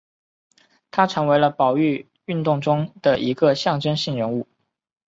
[0.89, 4.47] 他成为了保育运动中的一个象征性人物。